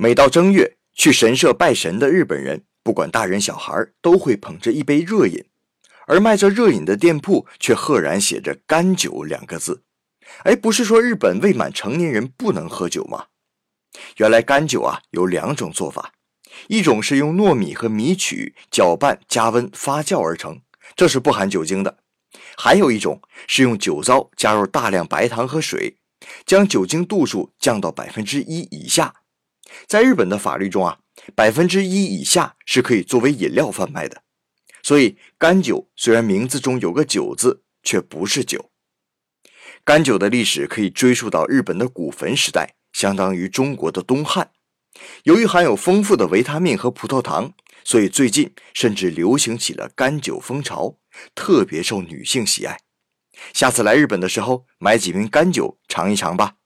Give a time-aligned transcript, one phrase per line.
[0.00, 5.44] 每到正月，去神社拜神的日本人，不管大人小孩，都会捧着一杯热饮，
[6.06, 9.82] 而卖这热饮的店铺却赫然写着“干酒”两个字。
[10.44, 13.24] 哎，不是说日本未满成年人不能喝酒吗？
[14.18, 16.12] 原来干酒啊有两种做法，
[16.68, 20.60] 一种是用糯米和米曲搅拌、加温发酵而成，
[20.94, 21.96] 这是不含酒精的；
[22.56, 25.96] 还有一种是用酒糟加入大量白糖和水，
[26.46, 29.12] 将酒精度数降到百分之一以下。
[29.86, 30.98] 在日本的法律中啊，
[31.34, 34.22] 百分之一以下是可以作为饮料贩卖的。
[34.82, 38.70] 所以干酒虽然名字中有个“酒”字，却不是酒。
[39.84, 42.74] 干酒的历史可以追溯到日本的古坟时代。
[42.90, 44.50] 相当于中国的东汉，
[45.24, 47.52] 由于含有丰富的维他命和葡萄糖，
[47.84, 50.96] 所以最近甚至流行起了干酒风潮，
[51.34, 52.80] 特别受女性喜爱。
[53.52, 56.57] 下次来日本的时候，买几瓶干酒尝一尝吧。